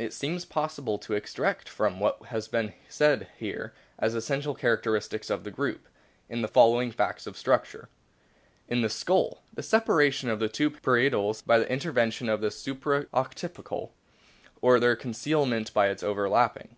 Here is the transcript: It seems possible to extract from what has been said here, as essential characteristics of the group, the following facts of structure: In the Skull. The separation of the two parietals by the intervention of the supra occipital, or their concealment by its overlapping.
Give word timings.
It 0.00 0.12
seems 0.12 0.44
possible 0.44 0.98
to 0.98 1.12
extract 1.14 1.68
from 1.68 2.00
what 2.00 2.20
has 2.24 2.48
been 2.48 2.72
said 2.88 3.28
here, 3.36 3.72
as 4.00 4.16
essential 4.16 4.52
characteristics 4.52 5.30
of 5.30 5.44
the 5.44 5.50
group, 5.52 5.86
the 6.28 6.48
following 6.48 6.90
facts 6.90 7.24
of 7.24 7.36
structure: 7.38 7.88
In 8.66 8.80
the 8.80 8.88
Skull. 8.88 9.44
The 9.54 9.62
separation 9.62 10.28
of 10.28 10.40
the 10.40 10.48
two 10.48 10.70
parietals 10.72 11.40
by 11.40 11.60
the 11.60 11.70
intervention 11.70 12.28
of 12.28 12.40
the 12.40 12.50
supra 12.50 13.06
occipital, 13.14 13.92
or 14.60 14.80
their 14.80 14.96
concealment 14.96 15.72
by 15.72 15.88
its 15.90 16.02
overlapping. 16.02 16.74